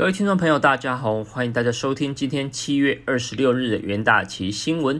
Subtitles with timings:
[0.00, 4.98] 各位听众朋友，大家好，欢迎大家收听今天七月二十六日的元大旗新闻。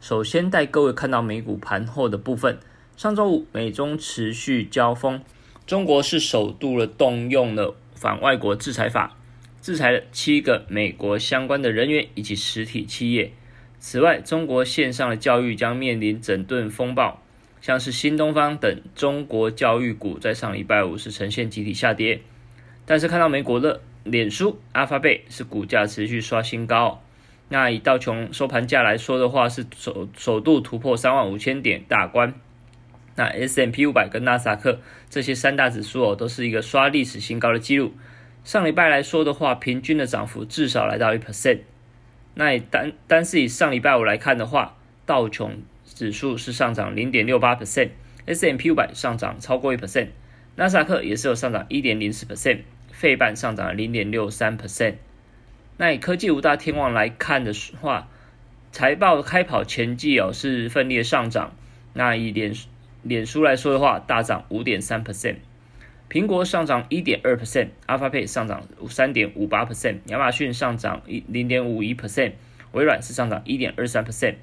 [0.00, 2.60] 首先带各位看到美股盘后的部分。
[2.96, 5.20] 上周五，美中持续交锋，
[5.66, 9.16] 中国是首度了动用了反外国制裁法，
[9.60, 13.32] 制裁了七个美国相关的人员以及实体企业。
[13.80, 17.20] 此外，中国线上的教育将面临整顿风暴，
[17.60, 22.20] 像是新东方等中国教育股在上礼拜五是呈现集体下跌。
[22.84, 23.80] 但是看到美国的
[24.10, 27.02] 脸书、阿发贝是股价持续刷新高。
[27.48, 32.34] 那以道琼收盘价来说的话，是首首度突破三万五千点大关。
[33.14, 37.94] 那 S M P 五百跟纳斯达克这些三大指数哦，都是一个刷历史新高的记录。
[38.44, 41.60] 上礼拜来说的话，平均的涨幅至少来到一 percent。
[42.34, 50.08] 那单单是以上礼拜五来看的话，道琼指数是上涨零点六八 percent，S M P 五百上涨超过一 percent，
[50.56, 52.60] 纳斯达克也是有上涨一点零四 percent，
[52.96, 54.94] 费半上涨零点六三 percent。
[55.76, 58.08] 那以科技五大天王来看的话，
[58.72, 61.54] 财报开跑前季哦是奋力上涨。
[61.92, 62.54] 那以脸
[63.02, 65.36] 脸书来说的话，大涨五点三 percent，
[66.08, 72.32] 苹果上涨一点二 percent，Alphabet 上涨三点五八 percent，亚马逊上涨一零点五一 percent，
[72.72, 74.36] 微软是上涨一点二三 percent。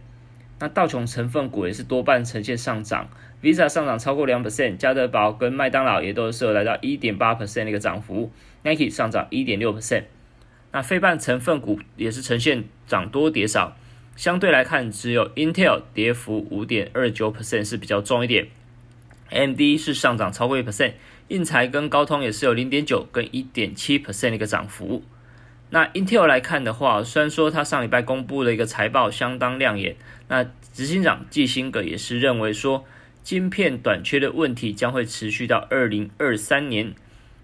[0.63, 3.09] 那道琼成分股也是多半呈现上涨
[3.41, 8.31] ，Visa 上涨超过两 percent，加德堡跟麦当劳也都是有来到一点八 percent 的一个涨幅
[8.63, 10.03] ，Nike 上涨一点六 percent。
[10.71, 13.75] 那非半成分股也是呈现涨多跌少。
[14.15, 18.47] 相对来看，只有 Intel 跌幅五点二九 percent 是比较重一点
[19.31, 20.93] ，MD 是上涨超过一 percent，
[21.27, 25.03] 印材跟高通也是有零点九跟一点七 percent 的一个涨幅。
[25.73, 29.95] 那 Intel 来看的话，虽然说它上礼拜公布的一个财报相当亮眼，
[30.27, 32.85] 那执行长季辛格也是认为说，
[33.23, 36.93] 晶片短缺的问题将会持续到二零二三年，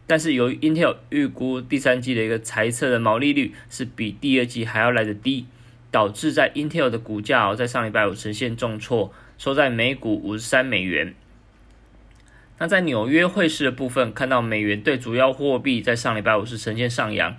[0.06, 5.48] 但是由于 Intel 预估第三季的一个财测的毛利率是比第二季还要来的低。
[5.92, 11.16] 导致在 Intel 的股价哦，在上礼拜五呈现重挫，收在每股五十三美元。
[12.60, 17.36] 那在纽约汇市的部分，看到美元对主要货币在上礼拜五是呈现上扬，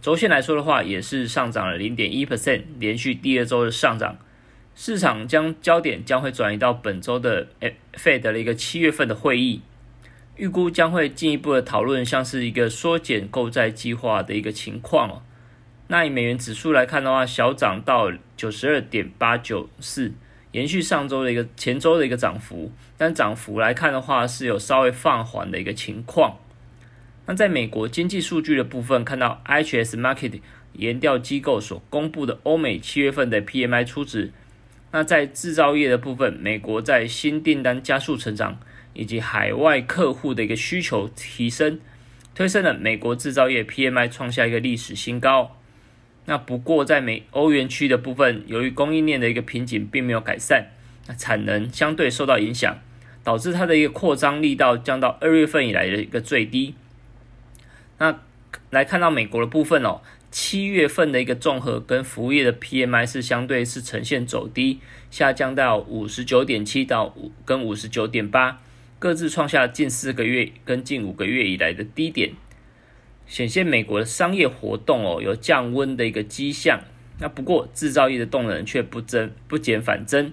[0.00, 4.16] 周线来说的话，也是上涨了零点一 percent，连续第二周的上涨。
[4.74, 7.48] 市场将焦点将会转移到本周的
[7.94, 9.60] Fed 的一个七月份的会议，
[10.36, 15.22] 预估将会进一步的讨论，像是一个缩减购债计划的一个情况哦。
[15.88, 20.12] 那以美元指数来看的话，小涨到九十二点八九四，
[20.52, 26.38] 延续上周的一个前周的一个涨幅，但涨幅来看的话是有稍微放缓的一个情况。
[27.28, 30.40] 那在美国经济数据的部分，看到 IHS Market
[30.72, 34.32] 研调机构所公布的欧美七月份的 PMI 初值。
[34.92, 38.58] 那在制造业的部分，美国在新订单加速成长，
[38.94, 41.78] 以及海外客户的一个需求提升，
[42.34, 45.58] 推升了美国制造业 PMI 创下一个历史新高。
[46.24, 50.68] 那不过，在美欧元区的部分，由于供应链的一个瓶颈并没有改善，
[51.06, 52.78] 那产能相对受到影响，
[53.22, 56.74] 导致它的一个扩张力道降到二月份以来的一个最低。
[57.98, 58.20] 那
[58.70, 60.00] 来看到美国的部分哦，
[60.30, 68.60] 七月份的一个综合跟服务业的 PMI 是相对是呈现走低，下降到五十九点七到五跟五十九点八，
[68.98, 72.32] 各自创下近四个月跟近五个月以来的低点。
[73.26, 76.80] 显现美国的商业活动哦有降温的一个迹象，
[77.18, 80.32] 那不过制造业的动能却不增不减反增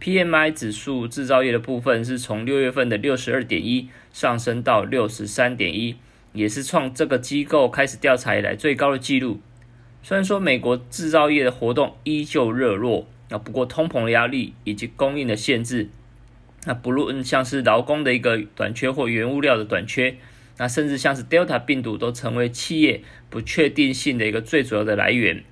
[0.00, 5.96] ，PMI 指数制造业的部分是从六月份的六十二点一上升到六十三点一，
[6.34, 9.40] 也是创这个机构开始调查以来最高的纪录。
[10.02, 15.88] 虽然说美国制造业的活动依旧热络，那不过通膨的压力以及供应的限制，
[16.66, 20.16] 那不论像是劳工的一个短缺或原物料的短缺。
[20.56, 25.42] 那甚至像是 Delta 病毒都成为企业不确定性的一个最主要的来源。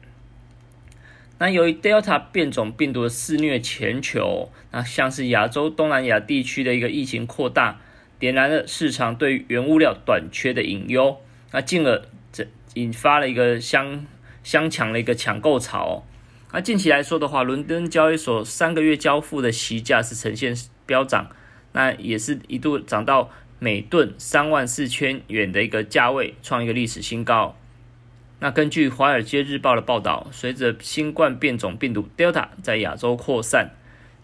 [1.38, 7.80] 那由于 Delta 变种病毒肆虐全球，那像是亚洲、东南亚地区的一个疫情扩大，
[8.22, 14.06] 点燃了市场对原物料短缺的隐忧，那进而这引发了一个相
[14.44, 16.06] 相抢的一个抢购潮。
[16.52, 20.54] 那近期来说的话，伦敦交易所三个月交付的席价是呈现
[20.86, 21.30] 飙涨，
[21.72, 23.28] 那也是一度涨到。
[23.58, 27.56] 每吨三万四千元的一个价位，创一个历史新高。
[28.38, 33.70] 那根据《华尔街日报》的报道，随着新冠变种病毒 Delta 在亚洲扩散，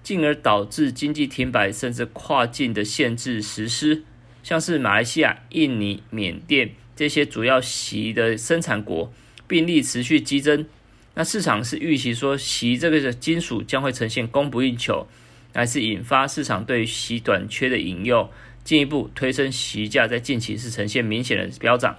[0.08, 4.04] 进而导致经济停摆，甚至跨境的限制实施，
[4.42, 9.12] 像是马来西亚、印尼、缅甸这些主要锡的生产国，
[9.46, 10.64] 病例持续激增。
[11.12, 15.06] 那市场是预期说，锡这个金属将会呈现供不应求，
[15.52, 18.30] 还是引发市场对锡短缺的引诱。
[18.64, 21.98] 进一步推升席价，在近期是呈现明显的飙涨。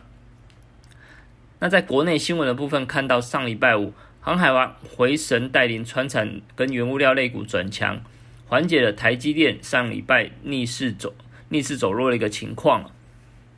[1.60, 8.02] 那在国内新闻的部分，看到上礼拜五，航海王回神带领船产跟原物料类股转强，
[8.48, 11.16] 缓解了台积电上礼拜逆势走
[11.50, 12.92] 逆势走弱的一个情况。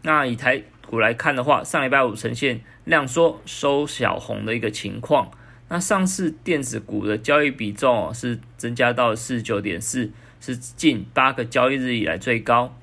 [0.04, 5.31] 那以台股来看的话，上礼拜五呈现量缩收小红的一个情况。
[5.68, 12.78] 那上市电子股的交易比重是增加到四十九点四，是近八个交易日以来最高。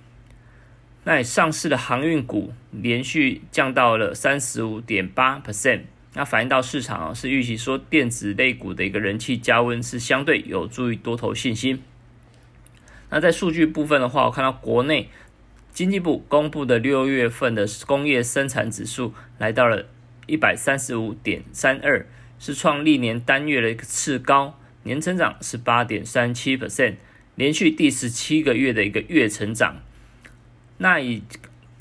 [1.05, 5.83] 那上市的航运股连续降到了三十五点八 percent，
[6.19, 11.81] 那反映到市场啊是预期说电子类股的一个人气加温是相对有助于多头信心。
[13.09, 15.11] 那在数据部分的话，我看到国内
[15.73, 19.87] 经济部公布的六月份的工业生产指数来到了
[20.27, 22.05] 一百三十五点三二，
[22.41, 26.97] 是创历年单月的一个次高，年成长是八点三七 percent，
[27.37, 29.77] 连续第十七个月的一个月成长。
[30.79, 31.23] 那以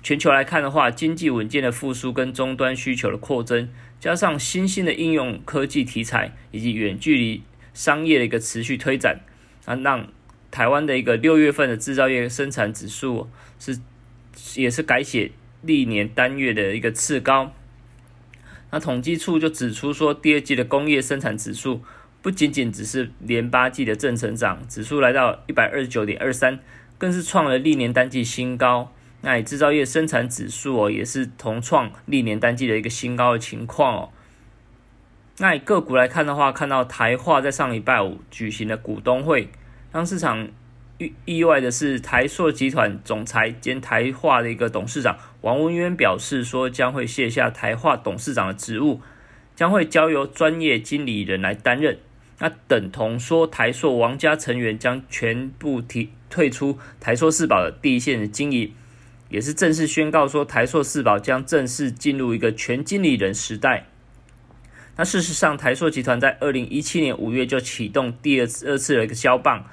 [0.03, 3.67] 全球来看的话，经济稳健的复苏跟终端需求的扩增，
[3.99, 9.19] 加上新兴的应用科技题材以及远距离商业的一个持续推展，
[9.65, 10.07] 啊，让
[10.51, 13.29] 台湾的一个六月份的制造业生产指数
[13.59, 13.79] 是
[14.55, 17.53] 也是改写历年单月的一个次高。
[18.71, 21.81] 那统计处就指出说，第二季的工业生产指数
[22.21, 26.59] 不仅仅只是连八季的正成长，指数来到一百二十九点二三。
[26.99, 28.91] 更是创了历年单季新高，
[29.21, 34.09] 那制造业生产指数哦，也是同创历年单季的一个新高的情况哦。
[35.39, 39.49] 那以个股来看的话，看到台化在上礼拜五举行的股东会，
[39.91, 40.47] 让市场
[40.97, 49.01] 意意外的是，台塑集团总裁兼台化的一个董事长王文渊表示说，将会卸下台化董事长的职务，
[49.55, 51.99] 将会交由专业经理人来担任。
[52.39, 58.73] 那等同说，台塑王家成员将全部提退出台塑四宝的第一线的经营，
[59.29, 63.87] 也是正式宣告说，台塑四宝将正式进入一个全经理人时代。
[64.95, 69.63] 那事实上，台塑集团在二零一七年五月就启动第二次二次的一个销棒，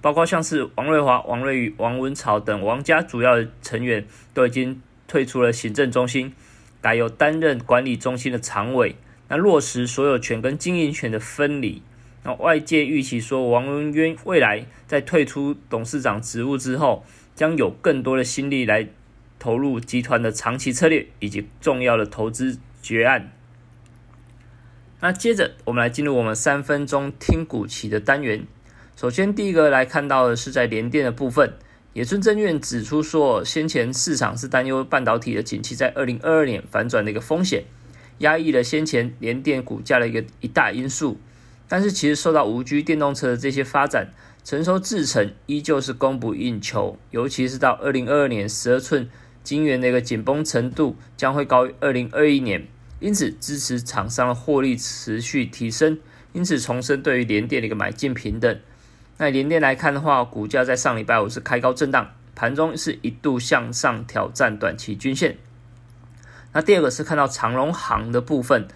[0.00, 6.32] 包括像是王瑞华、王瑞宇、王文草等王家主要成员都已经退出了行政中心，
[6.80, 8.94] 改由担任管理中心的常委，
[9.28, 11.82] 那落实所有权跟经营权的分离。
[12.22, 18.86] 那外界预期说，王文渊未来在退出董事长职务之后，将有更多的心力来
[19.38, 23.32] 投入集团的长期策略以及重要的投资决案。
[25.00, 28.46] 那接着，我们来进入我们三分钟听股期的单元。
[28.96, 31.54] 首先，第一个来看到的是在联电的部分，
[31.92, 37.62] 野村证券指出说，先前市场是担忧半导体的景气在二零二二年反转的一个风险，
[38.18, 41.20] 压抑了先前联电股价的一个一大因素。
[41.68, 44.08] 但是其实受到无 G 电动车的这些发展，
[44.42, 49.08] 成熟制程依旧是供不应求，尤其是到二零二二年十二寸
[49.48, 52.66] 晶圆的一个紧绷程度将会高于二零二一年，
[53.00, 55.98] 因此支持厂商的获利持续提升，
[56.34, 58.60] 因此重申对于联电的一个买进平等。
[59.16, 65.38] 那联电来看的话，股价在上礼拜五是开高震荡，盘中是一度向上挑战短期均线。
[66.52, 68.68] 那第二个是看到长荣行的部分。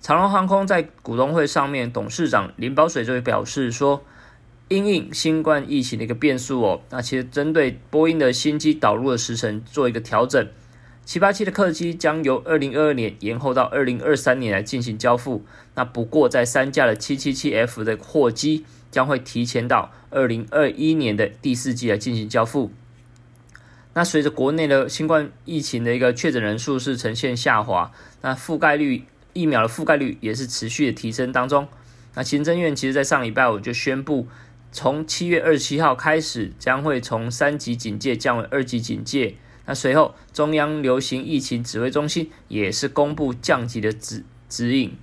[0.00, 4.04] 长荣航空在股东会上面，董事长林宝水就表示说，
[4.70, 10.48] 因应新冠疫情的一个变数哦，那其实针对波音的新机导入的时程做一个调整，
[11.04, 15.44] 七八七的客机将由二零二二年延后到二零二三年来进行交付。
[15.74, 22.70] 那不过在三架的七七七 F 的货机将会提前到二零二一年的第四季来进行交付。
[23.92, 27.92] 那随着国内的新冠疫情的一个确诊人数是呈现下滑，
[28.22, 29.04] 那覆盖率。
[29.32, 31.68] 疫苗的覆盖率也是持续的提升当中。
[32.16, 34.26] 那行政院其实在上礼拜五就宣布，
[34.72, 39.34] 从七月二十七号开始，将会从三级警戒降为二级警戒。
[39.66, 44.96] 那随后，中央流行疫情指挥中心也是公布降级的指指引。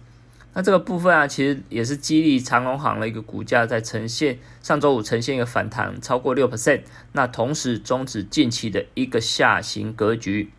[0.54, 6.82] 那这个部分啊，其实也是激励长隆行的一个股价在呈现上周五呈现一个反弹超过六 percent。
[7.12, 10.52] 那同时终止近期的一个下行格局。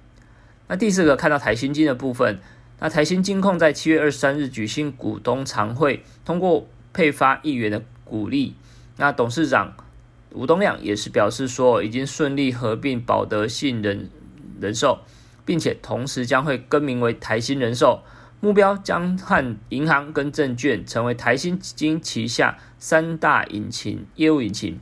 [0.69, 2.39] 那第四个看到台新金的部分。
[2.81, 8.55] 那台新金控在七月二十三日举行股东常会，通过配发一元的股利。
[8.99, 9.75] 那董事长
[10.33, 14.11] 吴东亮也是表示说，已经顺利合并保德信人
[14.61, 14.99] 人寿，
[15.45, 18.03] 并且同时将会更名为台新人寿，
[18.41, 24.79] 目标将和银行跟证券成为台新金旗下三大引擎业务引擎。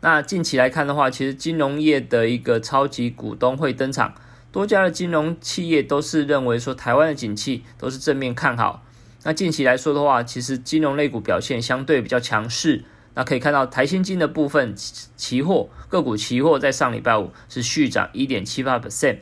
[0.00, 4.14] 那近期来看的话，其实金融业的一个超级股东会登场。
[4.52, 8.85] 多家的金融企业都是认为说台湾的景气都是正面看好。
[9.26, 12.84] 那近期来说的话，其实金融类股表现相对比较强势。
[13.14, 14.72] 那可以看到台新金的部分
[15.16, 19.16] 期货个股期货在上礼拜五是续涨一点七八 percent，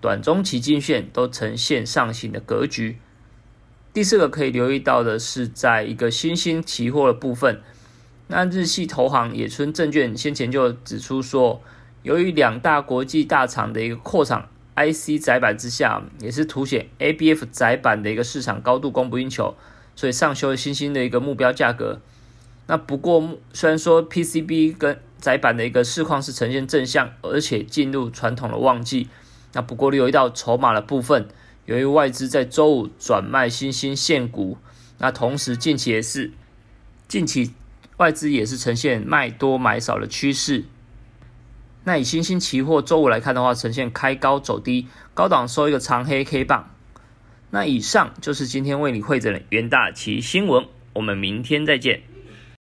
[0.00, 2.98] 短中期均线都呈现上行的格局。
[3.92, 7.60] 第四个可以留意到的是，在一个新兴期货的部分，
[8.28, 11.60] 那日系投行野村证券先前就指出说，
[12.04, 14.48] 由于两大国际大厂的一个扩厂
[14.78, 19.56] IC 窄板之下，也是凸显 ABF 窄板的一个市场高度供不应求，
[19.96, 22.00] 所以上修了新兴的一个目标价格。
[22.68, 29.08] 那不过，虽然说 PCB 跟窄板的一个市况是呈现正向，而且进入传统的旺季，
[29.54, 31.26] 那不过留意到筹码的部分，
[31.64, 34.58] 由于外资在周五转卖新兴现股，
[34.98, 36.30] 那同时近期也是
[37.08, 37.52] 近期
[37.96, 40.64] 外资也是呈现卖多买少的趋势。
[41.84, 46.70] 那以新兴期货周五来看的话，呈现开高走低，高档收一个长黑 K 棒。
[47.50, 52.02] 那以上就是今天为你汇整的元大旗新闻，我们明天再见。